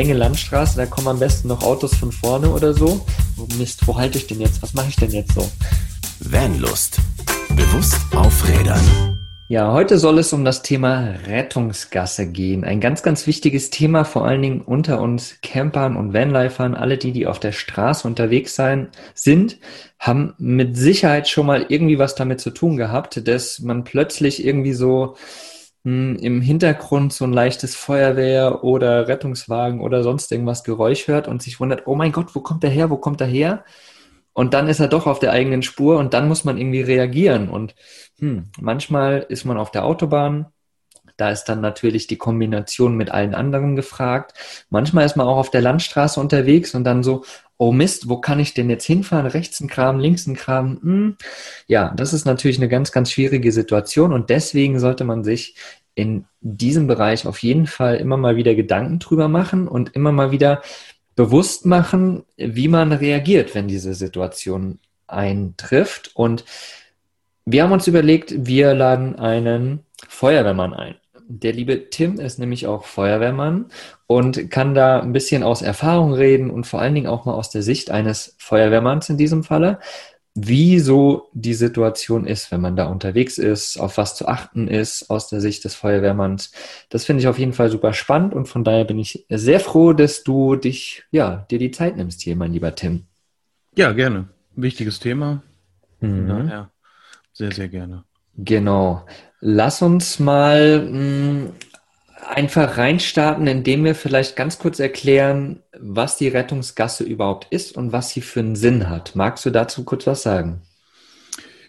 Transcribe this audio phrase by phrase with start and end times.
[0.00, 3.04] enge Landstraße, da kommen am besten noch Autos von vorne oder so.
[3.36, 4.62] Oh Mist, wo halte ich denn jetzt?
[4.62, 5.46] Was mache ich denn jetzt so?
[6.20, 6.96] Vanlust.
[7.50, 8.80] Bewusst aufrädern.
[9.48, 12.64] Ja, heute soll es um das Thema Rettungsgasse gehen.
[12.64, 16.74] Ein ganz, ganz wichtiges Thema, vor allen Dingen unter uns Campern und Vanlifern.
[16.74, 19.58] Alle die, die auf der Straße unterwegs sein, sind,
[19.98, 24.72] haben mit Sicherheit schon mal irgendwie was damit zu tun gehabt, dass man plötzlich irgendwie
[24.72, 25.16] so
[25.82, 31.58] im Hintergrund so ein leichtes Feuerwehr oder Rettungswagen oder sonst irgendwas Geräusch hört und sich
[31.58, 33.64] wundert, oh mein Gott, wo kommt der her, wo kommt der her?
[34.32, 37.48] Und dann ist er doch auf der eigenen Spur und dann muss man irgendwie reagieren.
[37.48, 37.74] Und
[38.18, 40.46] hm, manchmal ist man auf der Autobahn,
[41.16, 44.32] da ist dann natürlich die Kombination mit allen anderen gefragt.
[44.70, 47.24] Manchmal ist man auch auf der Landstraße unterwegs und dann so,
[47.60, 49.26] oh Mist, wo kann ich denn jetzt hinfahren?
[49.26, 50.80] Rechts ein Kram, links ein Kram.
[50.82, 51.16] Hm.
[51.66, 55.56] Ja, das ist natürlich eine ganz, ganz schwierige Situation und deswegen sollte man sich
[55.94, 60.30] in diesem Bereich auf jeden Fall immer mal wieder Gedanken drüber machen und immer mal
[60.30, 60.62] wieder
[61.16, 66.12] bewusst machen, wie man reagiert, wenn diese Situation eintrifft.
[66.14, 66.46] Und
[67.44, 70.94] wir haben uns überlegt, wir laden einen Feuerwehrmann ein.
[71.32, 73.66] Der liebe Tim ist nämlich auch Feuerwehrmann
[74.08, 77.50] und kann da ein bisschen aus Erfahrung reden und vor allen Dingen auch mal aus
[77.50, 79.78] der Sicht eines Feuerwehrmanns in diesem Falle,
[80.34, 85.08] wie so die Situation ist, wenn man da unterwegs ist, auf was zu achten ist
[85.08, 86.50] aus der Sicht des Feuerwehrmanns.
[86.88, 89.92] Das finde ich auf jeden Fall super spannend und von daher bin ich sehr froh,
[89.92, 93.04] dass du dich, ja, dir die Zeit nimmst hier, mein lieber Tim.
[93.76, 94.30] Ja, gerne.
[94.56, 95.44] Wichtiges Thema.
[96.00, 96.26] Mhm.
[96.26, 96.72] Daher
[97.32, 98.04] sehr, sehr gerne.
[98.44, 99.06] Genau.
[99.40, 101.52] Lass uns mal mh, mm,
[102.28, 108.10] einfach reinstarten, indem wir vielleicht ganz kurz erklären, was die Rettungsgasse überhaupt ist und was
[108.10, 109.16] sie für einen Sinn hat.
[109.16, 110.62] Magst du dazu kurz was sagen?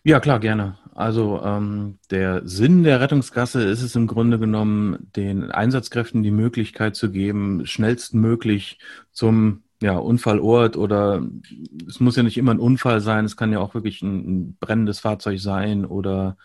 [0.03, 0.77] Ja, klar, gerne.
[0.93, 6.95] Also ähm, der Sinn der Rettungsgasse ist es im Grunde genommen, den Einsatzkräften die Möglichkeit
[6.95, 8.77] zu geben, schnellstmöglich
[9.11, 11.25] zum ja, Unfallort oder
[11.87, 14.57] es muss ja nicht immer ein Unfall sein, es kann ja auch wirklich ein, ein
[14.59, 16.37] brennendes Fahrzeug sein oder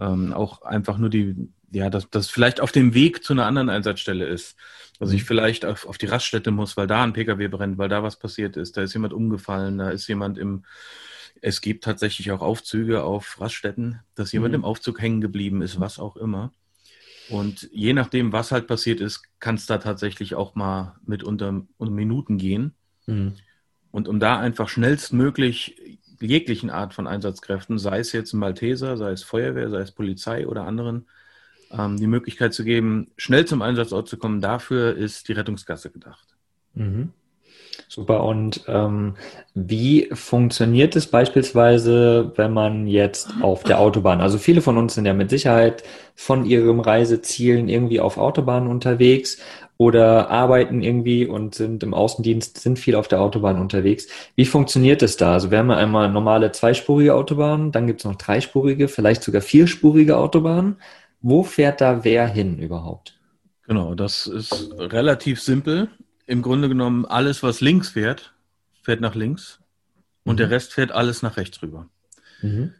[0.00, 3.68] ähm, auch einfach nur die, ja, dass das vielleicht auf dem Weg zu einer anderen
[3.68, 4.56] Einsatzstelle ist.
[4.98, 5.26] Also ich mhm.
[5.26, 8.56] vielleicht auf, auf die Raststätte muss, weil da ein Pkw brennt, weil da was passiert
[8.56, 10.64] ist, da ist jemand umgefallen, da ist jemand im,
[11.40, 14.60] es gibt tatsächlich auch Aufzüge auf Raststätten, dass jemand mhm.
[14.60, 16.52] im Aufzug hängen geblieben ist, was auch immer.
[17.28, 21.62] Und je nachdem, was halt passiert ist, kann es da tatsächlich auch mal mit unter,
[21.78, 22.74] unter Minuten gehen.
[23.06, 23.34] Mhm.
[23.90, 29.22] Und um da einfach schnellstmöglich jeglichen Art von Einsatzkräften, sei es jetzt Malteser, sei es
[29.22, 31.06] Feuerwehr, sei es Polizei oder anderen,
[31.70, 34.40] ähm, die Möglichkeit zu geben, schnell zum Einsatzort zu kommen.
[34.40, 36.28] Dafür ist die Rettungsgasse gedacht.
[36.74, 37.12] Mhm.
[37.88, 38.24] Super.
[38.24, 39.16] Und ähm,
[39.54, 45.04] wie funktioniert es beispielsweise, wenn man jetzt auf der Autobahn, also viele von uns sind
[45.04, 45.82] ja mit Sicherheit
[46.14, 49.38] von ihrem Reisezielen irgendwie auf Autobahnen unterwegs
[49.82, 54.06] oder arbeiten irgendwie und sind im Außendienst, sind viel auf der Autobahn unterwegs.
[54.36, 55.32] Wie funktioniert es da?
[55.32, 59.42] Also wir haben ja einmal normale zweispurige Autobahnen, dann gibt es noch dreispurige, vielleicht sogar
[59.42, 60.76] vierspurige Autobahnen.
[61.20, 63.18] Wo fährt da wer hin überhaupt?
[63.66, 65.88] Genau, das ist relativ simpel.
[66.26, 68.34] Im Grunde genommen, alles, was links fährt,
[68.82, 69.58] fährt nach links
[70.22, 70.38] und mhm.
[70.38, 71.88] der Rest fährt alles nach rechts rüber.
[72.40, 72.72] Mhm.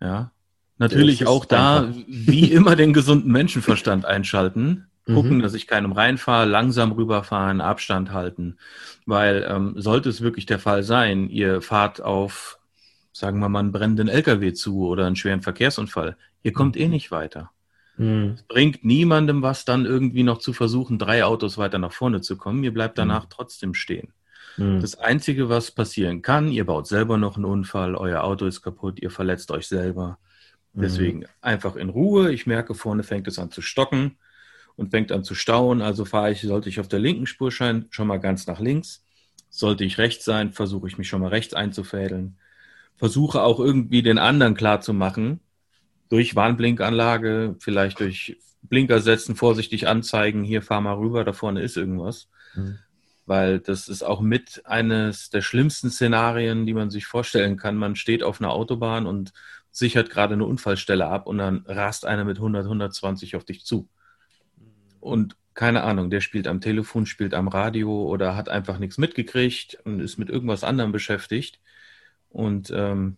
[0.00, 0.30] Ja.
[0.78, 2.00] Natürlich auch da, einfach.
[2.08, 5.42] wie immer, den gesunden Menschenverstand einschalten gucken, mhm.
[5.42, 8.56] dass ich keinem reinfahre, langsam rüberfahren, Abstand halten.
[9.06, 12.58] Weil ähm, sollte es wirklich der Fall sein, ihr fahrt auf,
[13.12, 16.92] sagen wir mal, einen brennenden LKW zu oder einen schweren Verkehrsunfall, ihr kommt eh mhm.
[16.92, 17.50] nicht weiter.
[17.96, 18.34] Mhm.
[18.36, 22.36] Es bringt niemandem was, dann irgendwie noch zu versuchen, drei Autos weiter nach vorne zu
[22.36, 22.64] kommen.
[22.64, 23.30] Ihr bleibt danach mhm.
[23.30, 24.14] trotzdem stehen.
[24.56, 24.80] Mhm.
[24.80, 29.00] Das Einzige, was passieren kann, ihr baut selber noch einen Unfall, euer Auto ist kaputt,
[29.02, 30.18] ihr verletzt euch selber.
[30.72, 30.80] Mhm.
[30.80, 32.32] Deswegen einfach in Ruhe.
[32.32, 34.16] Ich merke, vorne fängt es an zu stocken
[34.76, 35.82] und fängt an zu stauen.
[35.82, 39.04] Also fahre ich, sollte ich auf der linken Spur sein, schon mal ganz nach links.
[39.50, 42.36] Sollte ich rechts sein, versuche ich mich schon mal rechts einzufädeln.
[42.96, 45.40] Versuche auch irgendwie den anderen klar zu machen,
[46.08, 51.76] durch Warnblinkanlage, vielleicht durch Blinker setzen, vorsichtig anzeigen, hier fahr mal rüber, da vorne ist
[51.76, 52.28] irgendwas.
[52.54, 52.78] Mhm.
[53.26, 57.76] Weil das ist auch mit eines der schlimmsten Szenarien, die man sich vorstellen kann.
[57.76, 59.32] Man steht auf einer Autobahn und
[59.70, 63.88] sichert gerade eine Unfallstelle ab und dann rast einer mit 100, 120 auf dich zu
[65.04, 69.78] und keine Ahnung, der spielt am Telefon, spielt am Radio oder hat einfach nichts mitgekriegt
[69.84, 71.60] und ist mit irgendwas anderem beschäftigt.
[72.30, 73.16] Und ähm,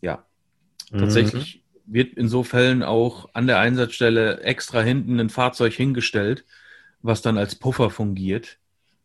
[0.00, 0.24] ja,
[0.90, 0.98] mhm.
[0.98, 6.44] tatsächlich wird in so Fällen auch an der Einsatzstelle extra hinten ein Fahrzeug hingestellt,
[7.00, 8.58] was dann als Puffer fungiert.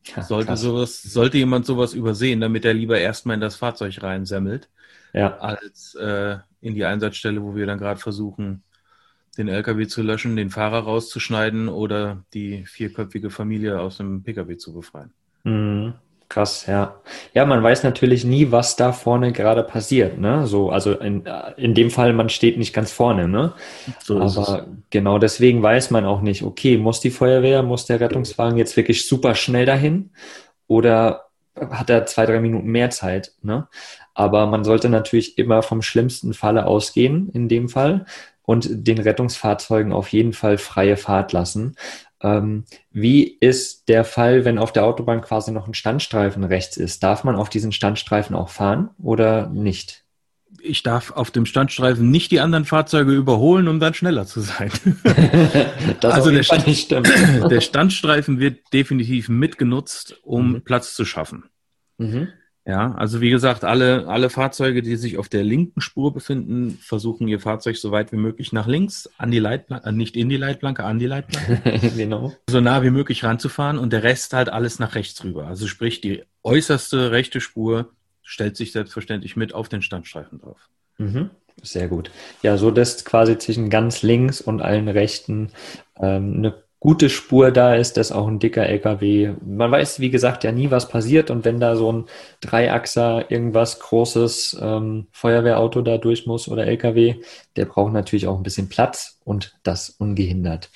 [0.06, 4.70] Ja, sollte, sowas, sollte jemand sowas übersehen, damit er lieber erstmal in das Fahrzeug reinsemmelt,
[5.14, 5.38] ja.
[5.38, 8.64] als äh, in die Einsatzstelle, wo wir dann gerade versuchen,
[9.38, 14.74] den LKW zu löschen, den Fahrer rauszuschneiden oder die vierköpfige Familie aus dem Pkw zu
[14.74, 15.12] befreien.
[15.44, 15.94] Mhm.
[16.34, 16.96] Krass, ja.
[17.36, 20.48] Ja, man weiß natürlich nie, was da vorne gerade passiert, ne?
[20.48, 21.24] So, also in,
[21.58, 23.54] in dem Fall, man steht nicht ganz vorne, ne?
[24.02, 28.58] So Aber genau deswegen weiß man auch nicht, okay, muss die Feuerwehr, muss der Rettungswagen
[28.58, 30.10] jetzt wirklich super schnell dahin?
[30.66, 31.26] Oder
[31.56, 33.68] hat er zwei, drei Minuten mehr Zeit, ne?
[34.16, 38.08] Aber man sollte natürlich immer vom schlimmsten Falle ausgehen, in dem Fall,
[38.44, 41.76] und den Rettungsfahrzeugen auf jeden Fall freie Fahrt lassen.
[42.22, 47.04] Ähm, wie ist der Fall, wenn auf der Autobahn quasi noch ein Standstreifen rechts ist?
[47.04, 50.04] Darf man auf diesen Standstreifen auch fahren oder nicht?
[50.62, 54.72] Ich darf auf dem Standstreifen nicht die anderen Fahrzeuge überholen, um dann schneller zu sein.
[56.04, 56.92] also der, Stand,
[57.52, 60.62] der, Standstreifen wird definitiv mitgenutzt, um mhm.
[60.62, 61.46] Platz zu schaffen.
[61.98, 62.30] Mhm.
[62.66, 67.28] Ja, also wie gesagt, alle, alle Fahrzeuge, die sich auf der linken Spur befinden, versuchen
[67.28, 70.38] ihr Fahrzeug so weit wie möglich nach links, an die Leitplanke, äh, nicht in die
[70.38, 71.90] Leitplanke, an die Leitplanke.
[71.98, 72.34] genau.
[72.50, 75.48] So nah wie möglich ranzufahren und der Rest halt alles nach rechts rüber.
[75.48, 80.70] Also sprich, die äußerste rechte Spur stellt sich selbstverständlich mit auf den Standstreifen drauf.
[80.98, 81.32] Mhm.
[81.62, 82.12] Sehr gut.
[82.42, 85.52] Ja, so dass quasi zwischen ganz links und allen rechten
[85.98, 90.44] ähm, eine gute Spur da ist, dass auch ein dicker LKW, man weiß, wie gesagt,
[90.44, 92.06] ja nie, was passiert und wenn da so ein
[92.42, 97.16] Dreiachser, irgendwas großes ähm, Feuerwehrauto da durch muss oder LKW,
[97.56, 100.72] der braucht natürlich auch ein bisschen Platz und das ungehindert.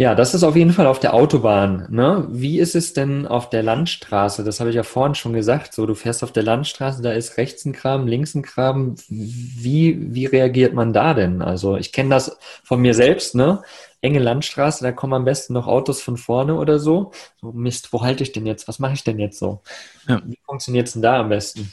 [0.00, 1.88] Ja, das ist auf jeden Fall auf der Autobahn.
[1.90, 2.28] Ne?
[2.30, 4.44] Wie ist es denn auf der Landstraße?
[4.44, 5.74] Das habe ich ja vorhin schon gesagt.
[5.74, 8.94] So, du fährst auf der Landstraße, da ist rechts ein Graben, links ein Graben.
[9.08, 11.42] Wie, wie reagiert man da denn?
[11.42, 13.62] Also ich kenne das von mir selbst, ne?
[14.00, 17.10] enge Landstraße, da kommen am besten noch Autos von vorne oder so.
[17.40, 18.68] So, Mist, wo halte ich denn jetzt?
[18.68, 19.62] Was mache ich denn jetzt so?
[20.06, 20.22] Ja.
[20.24, 21.72] Wie funktioniert es denn da am besten?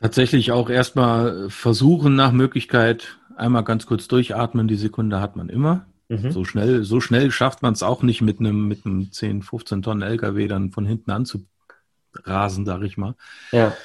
[0.00, 4.68] Tatsächlich auch erstmal versuchen nach Möglichkeit einmal ganz kurz durchatmen.
[4.68, 5.86] Die Sekunde hat man immer.
[6.08, 6.30] Mhm.
[6.30, 9.82] So schnell, so schnell schafft man es auch nicht mit einem, mit einem 10, 15
[9.82, 13.14] Tonnen LKW dann von hinten anzurasen, sag ich mal.
[13.52, 13.76] Ja.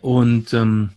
[0.00, 0.90] Und ähm,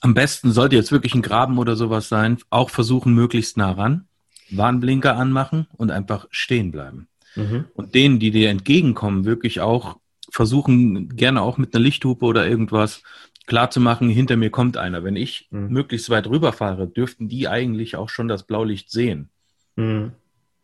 [0.00, 4.06] am besten sollte jetzt wirklich ein Graben oder sowas sein, auch versuchen, möglichst nah ran.
[4.50, 7.08] Warnblinker anmachen und einfach stehen bleiben.
[7.36, 7.66] Mhm.
[7.74, 9.98] Und denen, die dir entgegenkommen, wirklich auch
[10.30, 13.02] versuchen, gerne auch mit einer Lichthupe oder irgendwas
[13.46, 15.04] klar zu machen, hinter mir kommt einer.
[15.04, 15.68] Wenn ich mhm.
[15.68, 19.30] möglichst weit rüberfahre, dürften die eigentlich auch schon das Blaulicht sehen.
[19.78, 20.12] Mhm.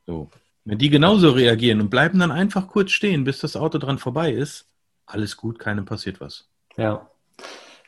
[0.06, 0.28] So.
[0.64, 4.32] Wenn die genauso reagieren und bleiben dann einfach kurz stehen, bis das Auto dran vorbei
[4.32, 4.66] ist,
[5.06, 6.49] alles gut, keinem passiert was.
[6.76, 7.08] Ja.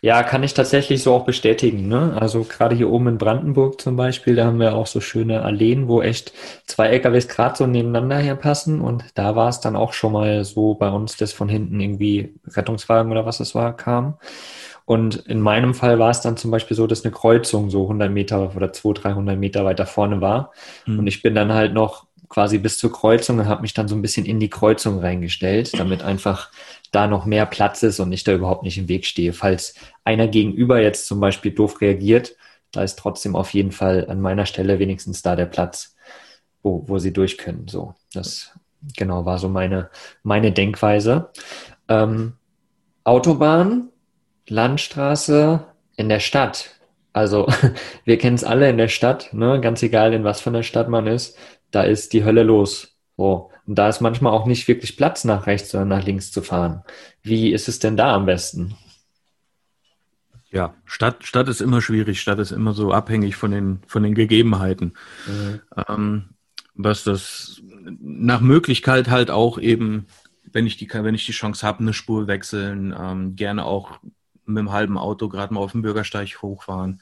[0.03, 1.89] Ja, kann ich tatsächlich so auch bestätigen.
[1.89, 2.17] Ne?
[2.21, 5.89] Also gerade hier oben in Brandenburg zum Beispiel, da haben wir auch so schöne Alleen,
[5.89, 6.33] wo echt
[6.67, 8.83] zwei LKWs gerade so nebeneinander herpassen.
[8.83, 12.35] Und da war es dann auch schon mal so bei uns, dass von hinten irgendwie
[12.47, 14.19] Rettungswagen oder was es war, kam.
[14.87, 18.11] Und in meinem Fall war es dann zum Beispiel so, dass eine Kreuzung so 100
[18.11, 20.53] Meter oder 200, 300 Meter weiter vorne war.
[20.87, 21.01] Mhm.
[21.01, 23.97] Und ich bin dann halt noch quasi bis zur Kreuzung und habe mich dann so
[23.97, 26.51] ein bisschen in die Kreuzung reingestellt, damit einfach
[26.93, 29.33] da noch mehr Platz ist und ich da überhaupt nicht im Weg stehe.
[29.33, 29.75] Falls
[30.05, 32.37] einer gegenüber jetzt zum Beispiel doof reagiert,
[32.73, 35.97] da ist trotzdem auf jeden Fall an meiner Stelle wenigstens da der Platz,
[36.63, 37.67] wo, wo sie durch können.
[37.69, 38.53] So, das
[38.97, 39.91] genau war so meine,
[40.23, 41.31] meine Denkweise.
[41.89, 42.35] Ähm,
[43.05, 43.89] Autobahn,
[44.49, 45.65] Landstraße
[45.97, 46.77] in der Stadt.
[47.13, 47.49] Also
[48.05, 49.61] wir kennen es alle in der Stadt, ne?
[49.61, 51.39] ganz egal in was von der Stadt man ist,
[51.71, 52.97] da ist die Hölle los.
[53.17, 53.51] So.
[53.67, 56.83] Und da ist manchmal auch nicht wirklich Platz nach rechts oder nach links zu fahren.
[57.23, 58.77] Wie ist es denn da am besten?
[60.51, 62.21] Ja, Stadt, Stadt ist immer schwierig.
[62.21, 64.95] Stadt ist immer so abhängig von den, von den Gegebenheiten.
[65.27, 65.61] Mhm.
[65.89, 66.25] Ähm,
[66.75, 67.61] was das
[68.01, 70.07] nach Möglichkeit halt auch eben,
[70.53, 73.99] wenn ich die, wenn ich die Chance habe, eine Spur wechseln, ähm, gerne auch
[74.49, 77.01] mit dem halben Auto gerade mal auf dem Bürgersteig hochfahren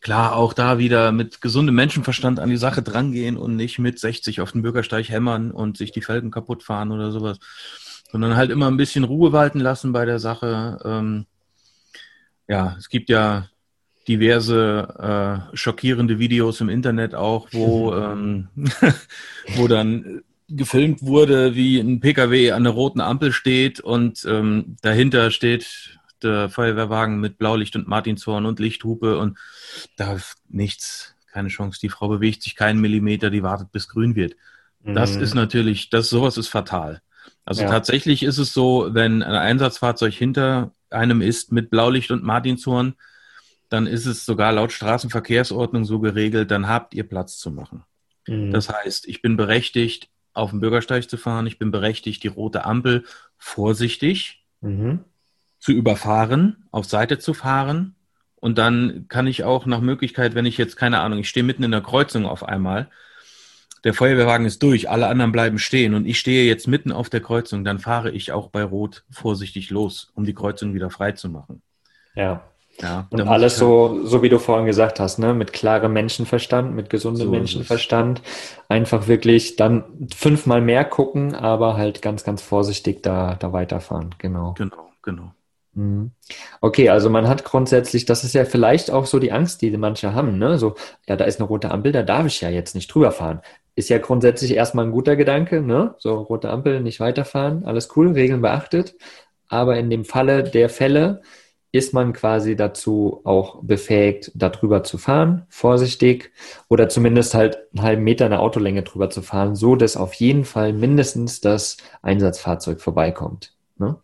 [0.00, 4.40] klar, auch da wieder mit gesundem Menschenverstand an die Sache drangehen und nicht mit 60
[4.40, 7.38] auf den Bürgersteig hämmern und sich die Felgen kaputt fahren oder sowas,
[8.10, 10.78] sondern halt immer ein bisschen Ruhe walten lassen bei der Sache.
[10.84, 11.26] Ähm,
[12.48, 13.48] ja, es gibt ja
[14.06, 18.48] diverse äh, schockierende Videos im Internet auch, wo, ähm,
[19.56, 25.32] wo dann gefilmt wurde, wie ein Pkw an der roten Ampel steht und ähm, dahinter
[25.32, 25.95] steht
[26.26, 29.38] der Feuerwehrwagen mit Blaulicht und Martinshorn und Lichthupe und
[29.96, 30.18] da
[30.48, 31.80] nichts, keine Chance.
[31.80, 34.36] Die Frau bewegt sich keinen Millimeter, die wartet, bis grün wird.
[34.94, 35.22] Das mhm.
[35.22, 37.02] ist natürlich, das sowas ist fatal.
[37.44, 37.68] Also ja.
[37.68, 42.94] tatsächlich ist es so, wenn ein Einsatzfahrzeug hinter einem ist mit Blaulicht und Martinshorn,
[43.68, 47.82] dann ist es sogar laut Straßenverkehrsordnung so geregelt, dann habt ihr Platz zu machen.
[48.28, 48.52] Mhm.
[48.52, 52.64] Das heißt, ich bin berechtigt, auf dem Bürgersteig zu fahren, ich bin berechtigt, die rote
[52.64, 53.04] Ampel
[53.38, 55.00] vorsichtig mhm
[55.66, 57.96] zu überfahren, auf Seite zu fahren
[58.36, 61.64] Und dann kann ich auch nach Möglichkeit, wenn ich jetzt keine Ahnung, ich stehe mitten
[61.64, 62.90] in der Kreuzung auf einmal,
[63.84, 67.20] der Feuerwehrwagen ist durch, alle anderen bleiben stehen und ich stehe jetzt mitten auf der
[67.20, 71.28] Kreuzung, dann fahre ich auch bei Rot vorsichtig los, um die Kreuzung wieder frei zu
[71.28, 71.62] machen.
[72.14, 72.44] Ja.
[72.82, 76.74] Ja, und alles halt so, so wie du vorhin gesagt hast, ne, mit klarem Menschenverstand,
[76.74, 78.22] mit gesundem so Menschenverstand,
[78.68, 84.14] einfach wirklich dann fünfmal mehr gucken, aber halt ganz, ganz vorsichtig da, da weiterfahren.
[84.18, 84.54] Genau.
[84.54, 85.32] Genau, genau.
[85.76, 86.10] Mhm.
[86.62, 90.14] Okay, also man hat grundsätzlich, das ist ja vielleicht auch so die Angst, die manche
[90.14, 90.58] haben, ne?
[90.58, 90.74] So,
[91.06, 93.42] ja, da ist eine rote Ampel, da darf ich ja jetzt nicht drüber fahren.
[93.74, 95.94] Ist ja grundsätzlich erstmal ein guter Gedanke, ne?
[95.98, 98.96] So, rote Ampel, nicht weiterfahren, alles cool, Regeln beachtet.
[99.48, 101.20] Aber in dem Falle der Fälle,
[101.72, 106.32] ist man quasi dazu auch befähigt, darüber zu fahren, vorsichtig
[106.68, 110.46] oder zumindest halt einen halben Meter eine Autolänge drüber zu fahren, so dass auf jeden
[110.46, 113.52] Fall mindestens das Einsatzfahrzeug vorbeikommt.
[113.76, 113.96] Ne?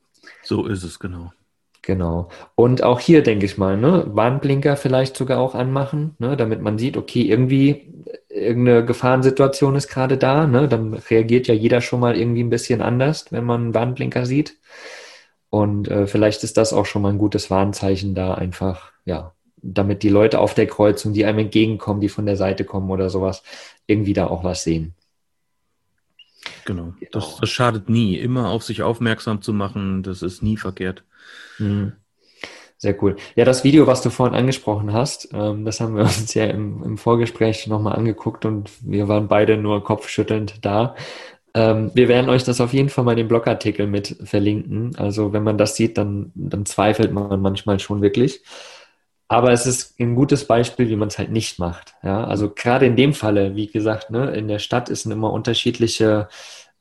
[0.43, 1.33] So ist es, genau.
[1.83, 2.29] Genau.
[2.55, 6.79] Und auch hier denke ich mal, ne, Warnblinker vielleicht sogar auch anmachen, ne, damit man
[6.79, 7.93] sieht, okay, irgendwie
[8.29, 12.81] irgendeine Gefahrensituation ist gerade da, ne, dann reagiert ja jeder schon mal irgendwie ein bisschen
[12.83, 14.59] anders, wenn man einen Warnblinker sieht.
[15.51, 20.05] Und äh, vielleicht ist das auch schon mal ein gutes Warnzeichen da einfach, ja, damit
[20.05, 23.43] die Leute auf der Kreuzung, die einem entgegenkommen, die von der Seite kommen oder sowas,
[23.87, 24.95] irgendwie da auch was sehen.
[26.65, 26.95] Genau.
[26.99, 27.11] genau.
[27.11, 28.17] Das, das schadet nie.
[28.17, 31.05] Immer auf sich aufmerksam zu machen, das ist nie verkehrt.
[31.59, 31.93] Mhm.
[32.83, 33.15] Sehr cool.
[33.37, 36.83] Ja, das Video, was du vorhin angesprochen hast, ähm, das haben wir uns ja im,
[36.83, 40.97] im Vorgespräch nochmal angeguckt und wir waren beide nur kopfschüttelnd da.
[41.55, 44.97] Ähm, wir werden euch das auf jeden Fall mal den Blogartikel mit verlinken.
[44.97, 48.43] Also wenn man das sieht, dann, dann zweifelt man manchmal schon wirklich.
[49.29, 51.95] Aber es ist ein gutes Beispiel, wie man es halt nicht macht.
[52.03, 56.29] Ja, also gerade in dem Falle, wie gesagt, ne, in der Stadt ist immer unterschiedliche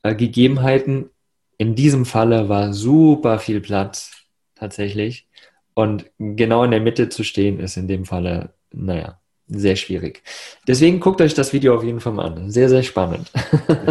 [0.02, 1.10] äh, Gegebenheiten.
[1.58, 4.21] In diesem Falle war super viel Platz
[4.62, 5.26] tatsächlich.
[5.74, 10.22] Und genau in der Mitte zu stehen, ist in dem Falle, naja, sehr schwierig.
[10.68, 12.50] Deswegen guckt euch das Video auf jeden Fall mal an.
[12.50, 13.30] Sehr, sehr spannend.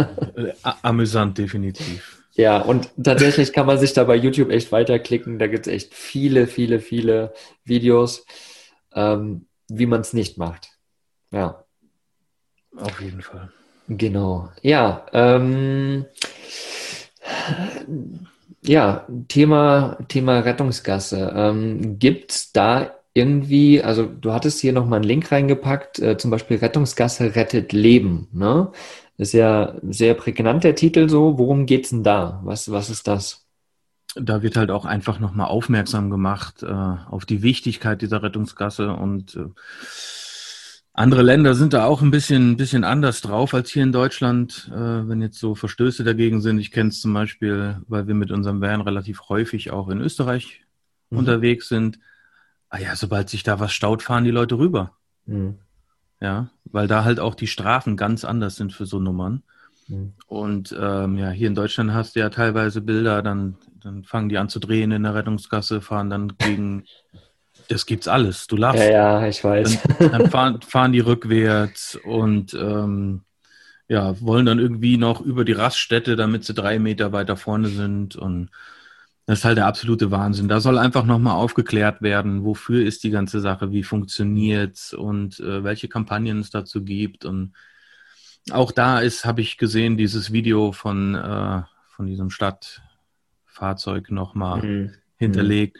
[0.82, 2.24] Amüsant, definitiv.
[2.34, 5.38] Ja, und tatsächlich kann man sich da bei YouTube echt weiterklicken.
[5.38, 8.24] Da gibt es echt viele, viele, viele Videos,
[8.94, 10.70] ähm, wie man es nicht macht.
[11.30, 11.64] Ja.
[12.76, 13.52] Auf jeden Fall.
[13.88, 14.50] Genau.
[14.62, 16.06] Ja, ähm,
[18.64, 21.32] ja, Thema, Thema Rettungsgasse.
[21.34, 26.58] Ähm, Gibt da irgendwie, also du hattest hier nochmal einen Link reingepackt, äh, zum Beispiel
[26.58, 28.72] Rettungsgasse rettet Leben, ne?
[29.18, 31.38] ist ja sehr prägnant der Titel so.
[31.38, 32.40] Worum geht's denn da?
[32.44, 33.46] Was, was ist das?
[34.14, 39.36] Da wird halt auch einfach nochmal aufmerksam gemacht äh, auf die Wichtigkeit dieser Rettungsgasse und
[39.36, 39.46] äh,
[40.94, 44.70] andere Länder sind da auch ein bisschen, ein bisschen anders drauf als hier in Deutschland,
[44.72, 46.58] äh, wenn jetzt so Verstöße dagegen sind.
[46.58, 50.60] Ich kenne es zum Beispiel, weil wir mit unserem Van relativ häufig auch in Österreich
[51.10, 51.18] mhm.
[51.18, 51.98] unterwegs sind
[52.72, 54.96] ah ja, sobald sich da was staut, fahren die Leute rüber.
[55.26, 55.58] Mhm.
[56.20, 59.42] Ja, weil da halt auch die Strafen ganz anders sind für so Nummern.
[59.88, 60.14] Mhm.
[60.26, 64.38] Und ähm, ja, hier in Deutschland hast du ja teilweise Bilder, dann, dann fangen die
[64.38, 66.84] an zu drehen in der Rettungsgasse, fahren dann gegen,
[67.72, 68.80] das gibt's alles, du lachst.
[68.82, 69.78] Ja, ja, ich weiß.
[69.98, 73.22] Dann, dann fahren, fahren die rückwärts und ähm,
[73.88, 78.16] ja, wollen dann irgendwie noch über die Raststätte, damit sie drei Meter weiter vorne sind
[78.16, 78.50] und
[79.26, 80.48] das ist halt der absolute Wahnsinn.
[80.48, 85.62] Da soll einfach nochmal aufgeklärt werden, wofür ist die ganze Sache, wie funktioniert und äh,
[85.62, 87.24] welche Kampagnen es dazu gibt.
[87.24, 87.52] Und
[88.50, 91.62] auch da ist, habe ich gesehen, dieses Video von, äh,
[91.94, 94.94] von diesem Stadtfahrzeug nochmal mhm.
[95.16, 95.78] hinterlegt.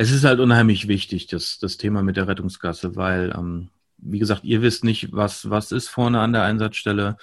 [0.00, 4.44] Es ist halt unheimlich wichtig, das, das Thema mit der Rettungsgasse, weil, ähm, wie gesagt,
[4.44, 7.16] ihr wisst nicht, was, was ist vorne an der Einsatzstelle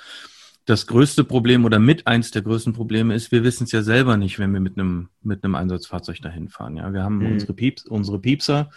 [0.65, 4.17] das größte Problem oder mit eins der größten Probleme ist, wir wissen es ja selber
[4.17, 6.75] nicht, wenn wir mit einem, mit einem Einsatzfahrzeug dahin fahren.
[6.75, 7.33] Ja, wir haben mhm.
[7.33, 8.71] unsere, Pieps, unsere Piepser.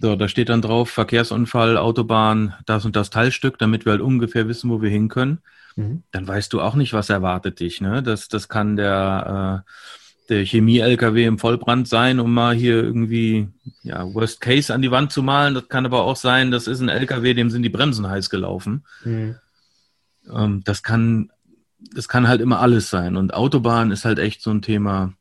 [0.00, 4.48] So, da steht dann drauf, Verkehrsunfall, Autobahn, das und das Teilstück, damit wir halt ungefähr
[4.48, 5.38] wissen, wo wir hin können.
[5.76, 6.02] Mhm.
[6.10, 7.80] Dann weißt du auch nicht, was erwartet dich.
[7.80, 8.02] Ne?
[8.02, 9.70] Das, das kann der, äh,
[10.28, 13.48] der Chemie-LKW im Vollbrand sein, um mal hier irgendwie,
[13.82, 15.54] ja, Worst Case an die Wand zu malen.
[15.54, 18.84] Das kann aber auch sein, das ist ein LKW, dem sind die Bremsen heiß gelaufen.
[19.04, 19.36] Mhm.
[20.30, 21.30] Ähm, das kann,
[21.94, 23.16] das kann halt immer alles sein.
[23.16, 25.14] Und Autobahn ist halt echt so ein Thema.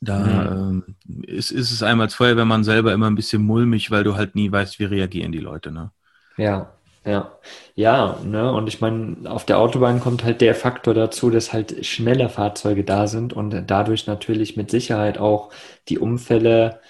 [0.00, 0.82] Da mhm.
[1.08, 4.34] ähm, ist, ist es einmal als Feuerwehrmann selber immer ein bisschen mulmig, weil du halt
[4.34, 5.70] nie weißt, wie reagieren die Leute.
[5.70, 5.92] Ne?
[6.36, 6.73] Ja,
[7.04, 7.38] ja,
[7.74, 11.84] ja, ne, und ich meine, auf der Autobahn kommt halt der Faktor dazu, dass halt
[11.84, 15.50] schnelle Fahrzeuge da sind und dadurch natürlich mit Sicherheit auch
[15.88, 16.80] die Unfälle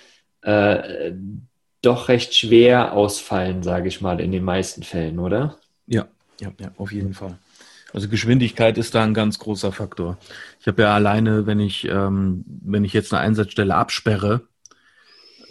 [0.42, 1.12] äh,
[1.83, 5.56] doch recht schwer ausfallen, sage ich mal, in den meisten Fällen, oder?
[5.87, 6.06] Ja,
[6.40, 7.38] ja, ja, auf jeden Fall.
[7.92, 10.18] Also Geschwindigkeit ist da ein ganz großer Faktor.
[10.61, 14.42] Ich habe ja alleine, wenn ich, ähm, wenn ich jetzt eine Einsatzstelle absperre,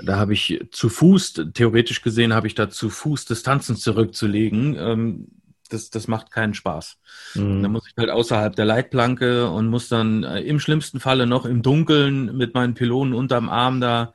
[0.02, 4.76] da habe ich zu Fuß, theoretisch gesehen, habe ich da zu Fuß Distanzen zurückzulegen.
[4.78, 5.28] Ähm,
[5.70, 6.98] das, das macht keinen Spaß.
[7.36, 7.64] Mhm.
[7.64, 11.46] Da muss ich halt außerhalb der Leitplanke und muss dann äh, im schlimmsten Falle noch
[11.46, 14.14] im Dunkeln mit meinen Pylonen unterm Arm da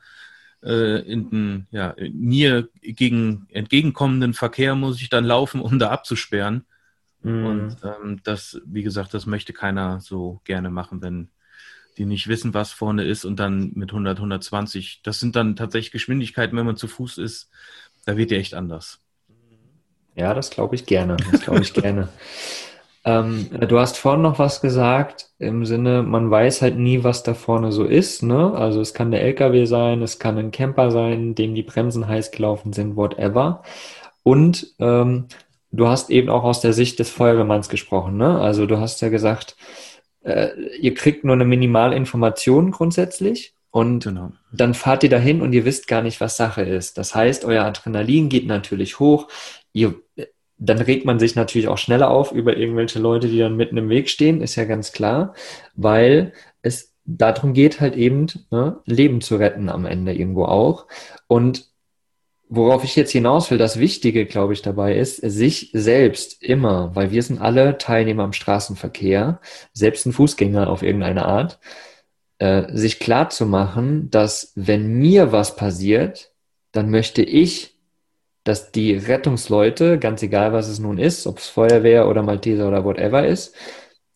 [0.63, 6.65] äh, in den, ja, mir gegen entgegenkommenden Verkehr muss ich dann laufen, um da abzusperren.
[7.21, 7.45] Mhm.
[7.45, 11.29] Und ähm, das, wie gesagt, das möchte keiner so gerne machen, wenn
[11.99, 15.91] die nicht wissen, was vorne ist und dann mit 100, 120, das sind dann tatsächlich
[15.91, 17.51] Geschwindigkeiten, wenn man zu Fuß ist,
[18.05, 19.01] da wird ja echt anders.
[20.15, 21.17] Ja, das glaube ich gerne.
[21.31, 22.09] Das glaube ich gerne.
[23.05, 27.33] Ähm, du hast vorhin noch was gesagt im Sinne, man weiß halt nie, was da
[27.33, 28.23] vorne so ist.
[28.23, 28.53] Ne?
[28.53, 32.31] Also es kann der LKW sein, es kann ein Camper sein, dem die Bremsen heiß
[32.31, 33.63] gelaufen sind, whatever.
[34.23, 35.27] Und ähm,
[35.71, 38.17] du hast eben auch aus der Sicht des Feuerwehrmanns gesprochen.
[38.17, 38.39] Ne?
[38.41, 39.55] Also du hast ja gesagt,
[40.23, 40.49] äh,
[40.79, 44.31] ihr kriegt nur eine Minimalinformation grundsätzlich und genau.
[44.51, 46.97] dann fahrt ihr dahin und ihr wisst gar nicht, was Sache ist.
[46.97, 49.27] Das heißt, euer Adrenalin geht natürlich hoch.
[49.73, 49.95] Ihr,
[50.57, 53.89] dann regt man sich natürlich auch schneller auf über irgendwelche Leute, die dann mitten im
[53.89, 55.33] Weg stehen, ist ja ganz klar,
[55.75, 60.87] weil es darum geht halt eben, ne, Leben zu retten am Ende irgendwo auch.
[61.27, 61.68] Und
[62.49, 67.11] worauf ich jetzt hinaus will, das Wichtige, glaube ich, dabei ist, sich selbst immer, weil
[67.11, 69.39] wir sind alle Teilnehmer am Straßenverkehr,
[69.73, 71.59] selbst ein Fußgänger auf irgendeine Art,
[72.39, 76.33] äh, sich klar zu machen, dass wenn mir was passiert,
[76.71, 77.79] dann möchte ich
[78.43, 82.83] dass die Rettungsleute, ganz egal was es nun ist, ob es Feuerwehr oder Malteser oder
[82.83, 83.55] whatever ist,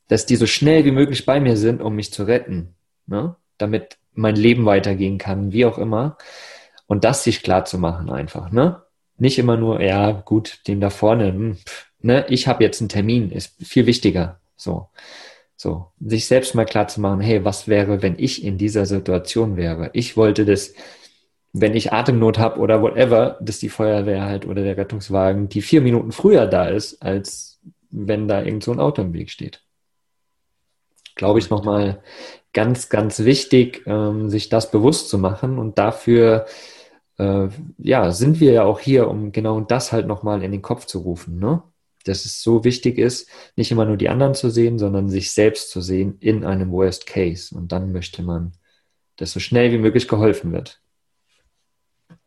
[0.08, 2.75] dass die so schnell wie möglich bei mir sind, um mich zu retten,
[3.06, 3.36] ne?
[3.60, 6.18] damit mein Leben weitergehen kann, wie auch immer.
[6.94, 8.84] Und das sich klar zu machen einfach, ne?
[9.18, 12.24] Nicht immer nur, ja, gut, dem da vorne, hm, pff, ne?
[12.30, 14.40] Ich habe jetzt einen Termin, ist viel wichtiger.
[14.56, 14.90] So.
[15.56, 15.88] So.
[16.00, 19.90] Sich selbst mal klar zu machen, hey, was wäre, wenn ich in dieser Situation wäre?
[19.94, 20.76] Ich wollte das
[21.56, 25.82] wenn ich Atemnot habe oder whatever, dass die Feuerwehr halt oder der Rettungswagen die vier
[25.82, 27.60] Minuten früher da ist, als
[27.90, 29.64] wenn da irgend so ein Auto im Weg steht.
[31.16, 32.04] Glaube ich nochmal
[32.54, 36.46] ganz, ganz wichtig, ähm, sich das bewusst zu machen und dafür
[37.17, 40.86] äh, ja, sind wir ja auch hier, um genau das halt nochmal in den Kopf
[40.86, 41.63] zu rufen, ne?
[42.06, 45.69] Dass es so wichtig ist, nicht immer nur die anderen zu sehen, sondern sich selbst
[45.71, 47.56] zu sehen in einem Worst Case.
[47.56, 48.52] Und dann möchte man,
[49.15, 50.82] dass so schnell wie möglich geholfen wird.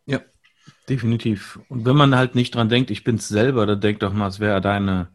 [0.07, 0.21] Ja,
[0.89, 1.61] definitiv.
[1.69, 4.41] Und wenn man halt nicht dran denkt, ich bin's selber, dann denk doch mal, es
[4.41, 5.09] wäre deine,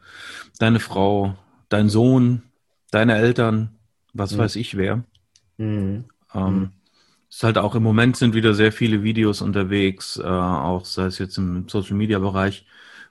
[0.60, 1.36] deine Frau,
[1.69, 2.43] dein Sohn,
[2.91, 3.79] deine Eltern,
[4.13, 4.38] was mhm.
[4.39, 5.03] weiß ich wer.
[5.57, 6.05] Mhm.
[6.36, 6.71] Ähm, mhm.
[7.32, 11.17] Ist halt auch im Moment sind wieder sehr viele Videos unterwegs, äh, auch sei es
[11.17, 12.65] jetzt im Social Media Bereich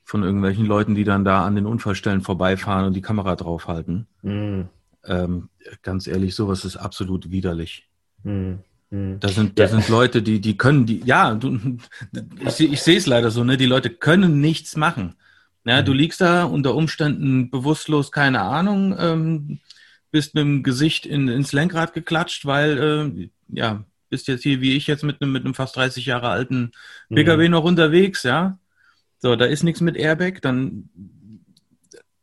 [0.05, 4.07] von irgendwelchen Leuten, die dann da an den Unfallstellen vorbeifahren und die Kamera draufhalten.
[4.23, 4.69] Mhm.
[5.05, 5.49] Ähm,
[5.83, 7.89] ganz ehrlich, sowas ist absolut widerlich.
[8.23, 8.59] Mhm.
[8.91, 9.21] Hm.
[9.21, 9.79] Das sind, das ja.
[9.79, 11.79] sind Leute, die, die können, die, ja, du,
[12.41, 15.15] ich, ich sehe es leider so, ne, die Leute können nichts machen.
[15.65, 15.85] Ja, mhm.
[15.87, 19.61] du liegst da unter Umständen bewusstlos, keine Ahnung, ähm,
[20.11, 24.77] bist mit dem Gesicht in, ins Lenkrad geklatscht, weil, äh, ja, bist jetzt hier wie
[24.77, 26.73] ich jetzt mit einem, mit einem fast 30 Jahre alten
[27.09, 27.53] PKW mhm.
[27.53, 28.59] noch unterwegs, ja.
[29.19, 30.89] So, da ist nichts mit Airbag, dann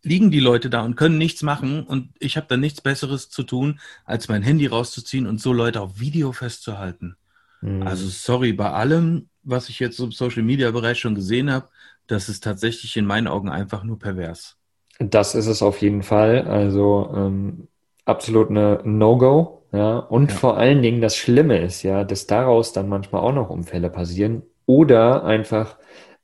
[0.03, 3.43] liegen die Leute da und können nichts machen und ich habe dann nichts Besseres zu
[3.43, 7.17] tun, als mein Handy rauszuziehen und so Leute auf Video festzuhalten.
[7.61, 7.83] Mhm.
[7.83, 11.69] Also sorry, bei allem, was ich jetzt im Social-Media-Bereich schon gesehen habe,
[12.07, 14.55] das ist tatsächlich in meinen Augen einfach nur pervers.
[14.99, 16.47] Das ist es auf jeden Fall.
[16.47, 17.67] Also ähm,
[18.07, 19.57] absolut eine No-Go.
[19.73, 20.37] Ja, und ja.
[20.37, 24.43] vor allen Dingen das Schlimme ist ja, dass daraus dann manchmal auch noch Unfälle passieren
[24.65, 25.77] oder einfach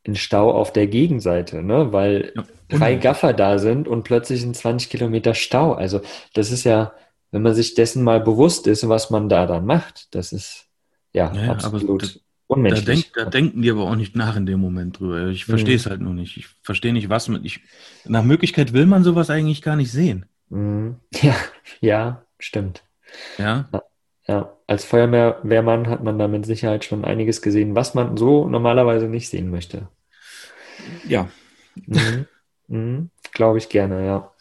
[0.07, 1.91] ein Stau auf der Gegenseite, ne?
[1.91, 5.73] weil ja, drei Gaffer da sind und plötzlich sind 20 Kilometer Stau.
[5.73, 6.01] Also
[6.33, 6.93] das ist ja,
[7.31, 10.67] wenn man sich dessen mal bewusst ist, was man da dann macht, das ist
[11.13, 12.85] ja, ja absolut da, unmenschlich.
[12.85, 15.27] Da, denk, da, denken die aber auch nicht nach in dem Moment drüber.
[15.27, 15.89] Ich verstehe es mhm.
[15.89, 16.37] halt nur nicht.
[16.37, 17.43] Ich verstehe nicht, was man.
[17.45, 17.61] Ich,
[18.05, 20.25] nach Möglichkeit will man sowas eigentlich gar nicht sehen.
[20.53, 20.99] Mhm.
[21.21, 21.35] Ja,
[21.81, 22.83] ja, stimmt.
[23.37, 23.67] Ja.
[23.73, 23.83] ja.
[24.25, 29.09] Ja, als Feuerwehrmann hat man da mit Sicherheit schon einiges gesehen, was man so normalerweise
[29.09, 29.89] nicht sehen möchte.
[31.05, 31.29] Ja.
[31.87, 32.25] Mhm.
[32.67, 33.09] Mhm.
[33.33, 34.32] Glaube ich gerne, ja.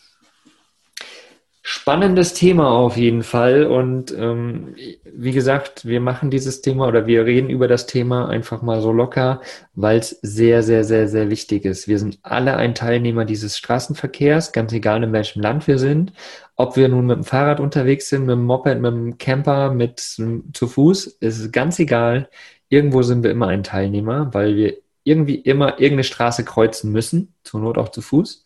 [1.82, 3.66] Spannendes Thema auf jeden Fall.
[3.66, 8.62] Und ähm, wie gesagt, wir machen dieses Thema oder wir reden über das Thema einfach
[8.62, 9.40] mal so locker,
[9.74, 11.88] weil es sehr, sehr, sehr, sehr wichtig ist.
[11.88, 16.12] Wir sind alle ein Teilnehmer dieses Straßenverkehrs, ganz egal in welchem Land wir sind.
[16.54, 19.98] Ob wir nun mit dem Fahrrad unterwegs sind, mit dem Moped, mit dem Camper, mit
[19.98, 22.28] zu Fuß, ist ganz egal.
[22.68, 27.58] Irgendwo sind wir immer ein Teilnehmer, weil wir irgendwie immer irgendeine Straße kreuzen müssen, zur
[27.58, 28.44] Not auch zu Fuß.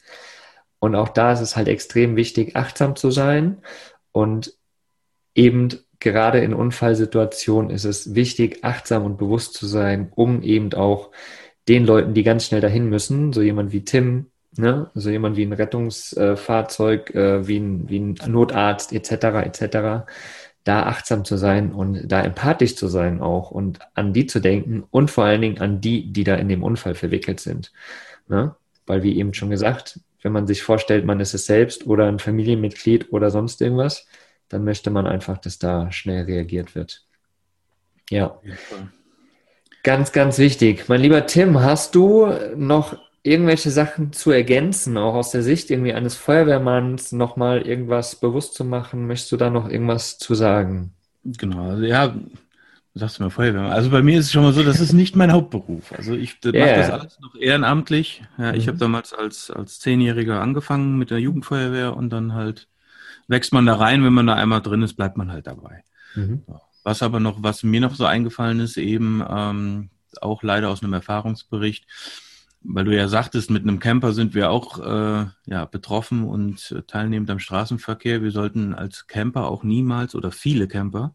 [0.79, 3.59] Und auch da ist es halt extrem wichtig, achtsam zu sein
[4.13, 4.55] und
[5.35, 5.69] eben
[6.01, 11.11] gerade in Unfallsituationen ist es wichtig, achtsam und bewusst zu sein, um eben auch
[11.69, 15.45] den Leuten, die ganz schnell dahin müssen, so jemand wie Tim, ne, so jemand wie
[15.45, 19.13] ein Rettungsfahrzeug, äh, wie, ein, wie ein Notarzt etc.
[19.45, 20.07] etc.,
[20.65, 24.83] da achtsam zu sein und da empathisch zu sein auch und an die zu denken
[24.91, 27.73] und vor allen Dingen an die, die da in dem Unfall verwickelt sind.
[28.27, 28.57] Ne?
[28.85, 32.19] Weil wie eben schon gesagt, wenn man sich vorstellt, man ist es selbst oder ein
[32.19, 34.09] Familienmitglied oder sonst irgendwas,
[34.49, 37.05] dann möchte man einfach, dass da schnell reagiert wird.
[38.11, 38.37] Ja.
[39.85, 40.89] Ganz, ganz wichtig.
[40.89, 45.93] Mein lieber Tim, hast du noch irgendwelche Sachen zu ergänzen, auch aus der Sicht irgendwie
[45.93, 49.07] eines Feuerwehrmanns, nochmal irgendwas bewusst zu machen?
[49.07, 50.93] Möchtest du da noch irgendwas zu sagen?
[51.23, 52.17] Genau, also ja,
[52.99, 53.73] sagst du mal Feuerwehrmann.
[53.73, 55.93] Also bei mir ist es schon mal so, das ist nicht mein Hauptberuf.
[55.93, 56.67] Also ich yeah.
[56.67, 58.23] mache das alles noch ehrenamtlich.
[58.39, 58.59] Ja, mhm.
[58.59, 62.69] Ich habe damals als, als Zehnjähriger angefangen mit der Jugendfeuerwehr und dann halt
[63.29, 65.85] wächst man da rein, wenn man da einmal drin ist, bleibt man halt dabei.
[66.15, 66.45] Mhm.
[66.85, 69.91] Was aber noch, was mir noch so eingefallen ist, eben ähm,
[70.23, 71.87] auch leider aus einem Erfahrungsbericht,
[72.63, 77.29] weil du ja sagtest, mit einem Camper sind wir auch äh, ja, betroffen und teilnehmend
[77.29, 78.23] am Straßenverkehr.
[78.23, 81.15] Wir sollten als Camper auch niemals oder viele Camper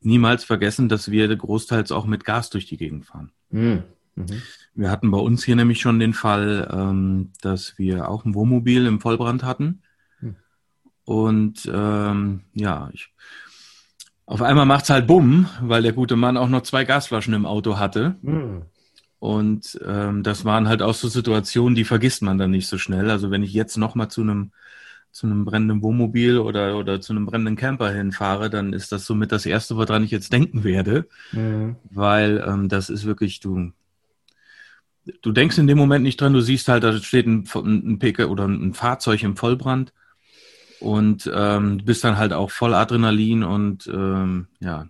[0.00, 3.32] niemals vergessen, dass wir großteils auch mit Gas durch die Gegend fahren.
[3.50, 3.82] Mhm.
[4.14, 4.42] Mhm.
[4.74, 8.86] Wir hatten bei uns hier nämlich schon den Fall, ähm, dass wir auch ein Wohnmobil
[8.86, 9.82] im Vollbrand hatten.
[10.20, 10.36] Mhm.
[11.04, 13.10] Und ähm, ja, ich,
[14.26, 17.78] auf einmal macht's halt Bumm, weil der gute Mann auch noch zwei Gasflaschen im Auto
[17.78, 18.16] hatte.
[18.22, 18.62] Mhm.
[19.20, 23.10] Und ähm, das waren halt auch so Situationen, die vergisst man dann nicht so schnell.
[23.10, 24.52] Also wenn ich jetzt nochmal zu einem
[25.10, 29.32] zu einem brennenden Wohnmobil oder, oder zu einem brennenden Camper hinfahre, dann ist das somit
[29.32, 31.08] das Erste, woran ich jetzt denken werde.
[31.32, 31.76] Mhm.
[31.90, 33.72] Weil ähm, das ist wirklich, du,
[35.22, 38.26] du denkst in dem Moment nicht dran, du siehst halt, da steht ein, ein PK
[38.26, 39.92] oder ein Fahrzeug im Vollbrand
[40.80, 44.86] und ähm, bist dann halt auch voll Adrenalin und ähm, ja,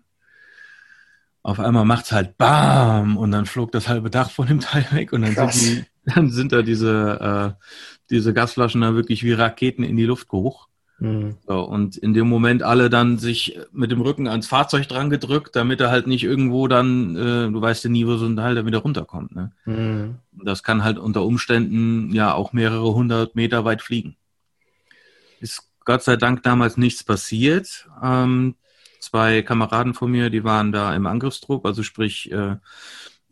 [1.42, 5.12] auf einmal macht's halt BAM und dann flog das halbe Dach von dem Teil weg
[5.12, 7.64] und dann sind, die, dann sind da diese, äh,
[8.10, 10.68] diese Gasflaschen da wirklich wie Raketen in die Luft hoch.
[10.98, 11.36] Mhm.
[11.46, 15.54] So, und in dem Moment alle dann sich mit dem Rücken ans Fahrzeug dran gedrückt,
[15.54, 18.56] damit er halt nicht irgendwo dann, äh, du weißt ja nie, wo so ein Teil
[18.56, 19.34] da wieder runterkommt.
[19.34, 19.52] Ne?
[19.64, 20.16] Mhm.
[20.32, 24.16] Das kann halt unter Umständen ja auch mehrere hundert Meter weit fliegen.
[25.40, 27.88] Ist Gott sei Dank damals nichts passiert.
[28.02, 28.56] Ähm,
[28.98, 32.56] zwei Kameraden von mir, die waren da im Angriffsdruck, also sprich äh,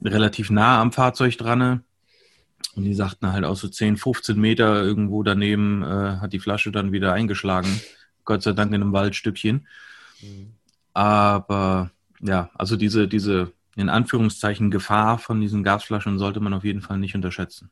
[0.02, 1.82] relativ nah am Fahrzeug dran.
[2.76, 6.70] Und die sagten halt auch so 10, 15 Meter irgendwo daneben äh, hat die Flasche
[6.70, 7.80] dann wieder eingeschlagen.
[8.24, 9.66] Gott sei Dank in einem Waldstückchen.
[10.20, 10.52] Mhm.
[10.92, 16.82] Aber ja, also diese, diese in Anführungszeichen Gefahr von diesen Gasflaschen sollte man auf jeden
[16.82, 17.70] Fall nicht unterschätzen.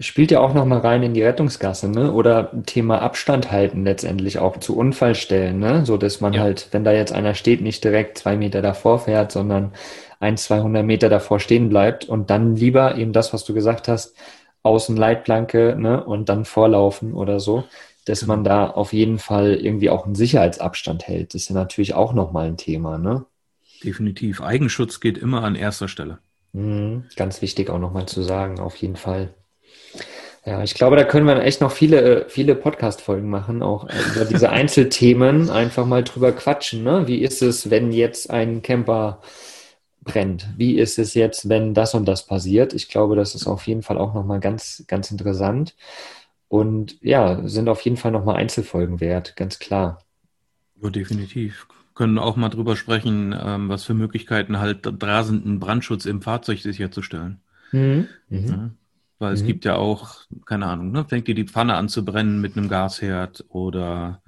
[0.00, 2.12] Spielt ja auch nochmal rein in die Rettungsgasse, ne?
[2.12, 5.84] Oder Thema Abstand halten letztendlich auch zu Unfallstellen, ne?
[5.84, 6.40] So dass man ja.
[6.40, 9.72] halt, wenn da jetzt einer steht, nicht direkt zwei Meter davor fährt, sondern
[10.22, 14.14] ein, 200 Meter davor stehen bleibt und dann lieber eben das, was du gesagt hast,
[14.62, 16.02] außen Leitplanke, ne?
[16.04, 17.64] Und dann vorlaufen oder so,
[18.04, 21.34] dass man da auf jeden Fall irgendwie auch einen Sicherheitsabstand hält.
[21.34, 23.26] Das ist ja natürlich auch nochmal ein Thema, ne?
[23.82, 24.40] Definitiv.
[24.40, 26.18] Eigenschutz geht immer an erster Stelle.
[26.52, 29.34] Mhm, ganz wichtig auch nochmal zu sagen, auf jeden Fall.
[30.44, 34.50] Ja, ich glaube, da können wir echt noch viele, viele Podcast-Folgen machen, auch über diese
[34.50, 36.84] Einzelthemen einfach mal drüber quatschen.
[36.84, 37.08] Ne?
[37.08, 39.20] Wie ist es, wenn jetzt ein Camper
[40.02, 40.48] brennt?
[40.56, 42.74] Wie ist es jetzt, wenn das und das passiert?
[42.74, 45.74] Ich glaube, das ist auf jeden Fall auch nochmal ganz, ganz interessant.
[46.48, 50.00] Und ja, sind auf jeden Fall nochmal Einzelfolgen wert, ganz klar.
[50.82, 51.66] Ja, definitiv.
[51.94, 57.40] Können auch mal drüber sprechen, ähm, was für Möglichkeiten halt rasenden Brandschutz im Fahrzeug sicherzustellen.
[57.70, 58.08] Mhm.
[58.28, 58.46] Mhm.
[58.46, 58.70] Ja.
[59.18, 59.46] Weil es mhm.
[59.46, 62.68] gibt ja auch, keine Ahnung, ne, fängt dir die Pfanne an zu brennen mit einem
[62.68, 64.20] Gasherd oder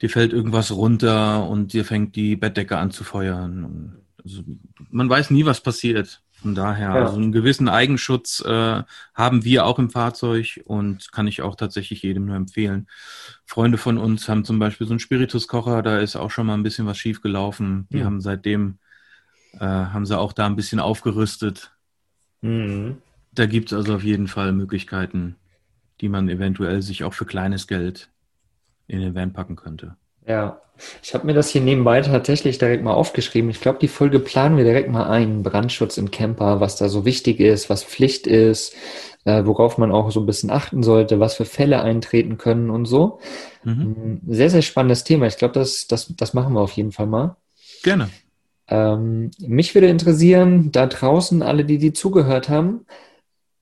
[0.00, 4.03] dir fällt irgendwas runter und dir fängt die Bettdecke an zu feuern.
[4.24, 4.42] Also,
[4.90, 6.22] man weiß nie, was passiert.
[6.44, 7.06] Von daher, ja.
[7.06, 8.82] also einen gewissen Eigenschutz äh,
[9.14, 12.86] haben wir auch im Fahrzeug und kann ich auch tatsächlich jedem nur empfehlen.
[13.46, 16.62] Freunde von uns haben zum Beispiel so einen Spirituskocher, da ist auch schon mal ein
[16.62, 17.86] bisschen was schief gelaufen.
[17.90, 18.04] Die ja.
[18.04, 18.78] haben seitdem,
[19.54, 21.72] äh, haben sie auch da ein bisschen aufgerüstet.
[22.42, 22.98] Mhm.
[23.32, 25.36] Da gibt es also auf jeden Fall Möglichkeiten,
[26.02, 28.10] die man eventuell sich auch für kleines Geld
[28.86, 29.96] in den Van packen könnte.
[30.26, 30.60] Ja,
[31.02, 33.50] ich habe mir das hier nebenbei tatsächlich direkt mal aufgeschrieben.
[33.50, 35.42] Ich glaube, die Folge planen wir direkt mal ein.
[35.42, 38.74] Brandschutz im Camper, was da so wichtig ist, was Pflicht ist,
[39.24, 42.86] äh, worauf man auch so ein bisschen achten sollte, was für Fälle eintreten können und
[42.86, 43.20] so.
[43.62, 44.20] Mhm.
[44.26, 45.26] Mm, sehr, sehr spannendes Thema.
[45.26, 47.36] Ich glaube, das, das, das machen wir auf jeden Fall mal.
[47.82, 48.10] Gerne.
[48.66, 52.86] Ähm, mich würde interessieren, da draußen, alle, die die zugehört haben,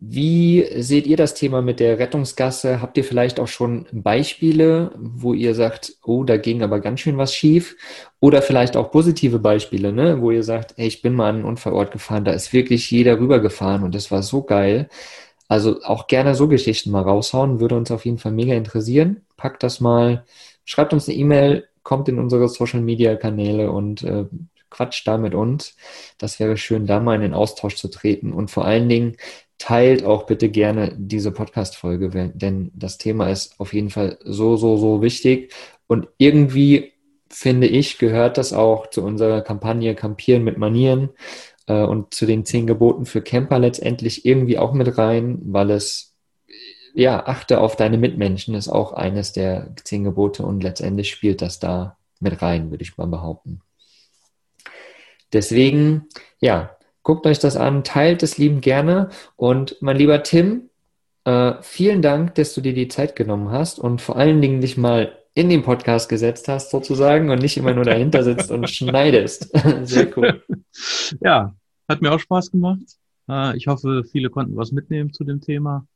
[0.05, 2.83] Wie seht ihr das Thema mit der Rettungsgasse?
[2.83, 7.19] Habt ihr vielleicht auch schon Beispiele, wo ihr sagt, oh, da ging aber ganz schön
[7.19, 7.77] was schief?
[8.19, 10.21] Oder vielleicht auch positive Beispiele, ne?
[10.21, 13.21] wo ihr sagt, hey, ich bin mal an einen Unfallort gefahren, da ist wirklich jeder
[13.21, 14.89] rübergefahren und das war so geil.
[15.47, 19.23] Also auch gerne so Geschichten mal raushauen, würde uns auf jeden Fall mega interessieren.
[19.37, 20.25] Packt das mal,
[20.65, 24.25] schreibt uns eine E-Mail, kommt in unsere Social Media Kanäle und äh,
[24.73, 25.77] quatscht da mit uns.
[26.19, 28.33] Das wäre schön, da mal in den Austausch zu treten.
[28.33, 29.17] Und vor allen Dingen
[29.63, 34.77] teilt auch bitte gerne diese Podcast-Folge, denn das Thema ist auf jeden Fall so, so,
[34.77, 35.53] so wichtig.
[35.87, 36.95] Und irgendwie,
[37.31, 41.11] finde ich, gehört das auch zu unserer Kampagne Campieren mit Manieren
[41.67, 46.17] äh, und zu den zehn Geboten für Camper letztendlich irgendwie auch mit rein, weil es,
[46.95, 51.61] ja, achte auf deine Mitmenschen ist auch eines der zehn Gebote und letztendlich spielt das
[51.61, 53.61] da mit rein, würde ich mal behaupten.
[55.33, 56.07] Deswegen,
[56.41, 59.11] ja, guckt euch das an, teilt es lieben gerne.
[59.37, 60.71] Und mein lieber Tim,
[61.25, 64.77] äh, vielen Dank, dass du dir die Zeit genommen hast und vor allen Dingen dich
[64.77, 69.51] mal in den Podcast gesetzt hast, sozusagen, und nicht immer nur dahinter sitzt und schneidest.
[69.83, 70.43] Sehr cool.
[71.21, 71.55] Ja,
[71.87, 72.97] hat mir auch Spaß gemacht.
[73.29, 75.87] Äh, ich hoffe, viele konnten was mitnehmen zu dem Thema.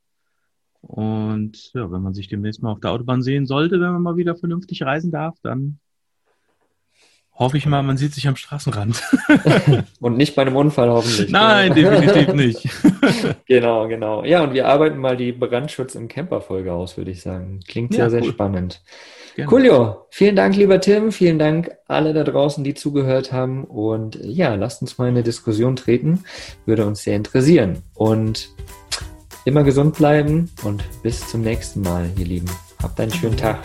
[0.83, 4.17] Und ja, wenn man sich demnächst mal auf der Autobahn sehen sollte, wenn man mal
[4.17, 5.79] wieder vernünftig reisen darf, dann
[7.39, 9.03] Hoffe ich mal, man sieht sich am Straßenrand.
[10.01, 11.31] und nicht bei einem Unfall hoffentlich.
[11.31, 12.69] Nein, definitiv nicht.
[13.47, 14.25] genau, genau.
[14.25, 17.61] Ja, und wir arbeiten mal die Brandschutz im Camper-Folge aus, würde ich sagen.
[17.69, 18.81] Klingt sehr, ja, sehr spannend.
[19.35, 19.51] Gerne.
[19.51, 20.07] Coolio.
[20.09, 21.13] Vielen Dank, lieber Tim.
[21.13, 23.65] Vielen Dank alle da draußen, die zugehört haben.
[23.65, 26.25] Und ja, lasst uns mal in eine Diskussion treten.
[26.65, 27.83] Würde uns sehr interessieren.
[27.93, 28.49] Und
[29.45, 32.51] immer gesund bleiben und bis zum nächsten Mal, ihr Lieben.
[32.83, 33.59] Habt einen schönen Tag.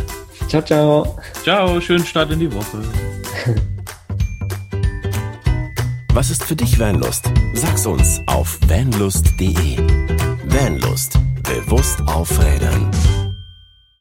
[0.51, 1.17] Ciao, ciao.
[1.43, 2.83] Ciao, schönen Start in die Woche.
[6.13, 7.31] Was ist für dich Vanlust?
[7.53, 9.77] Sag's uns auf vanlust.de.
[10.43, 11.17] Vanlust.
[11.43, 12.91] Bewusst aufrädern.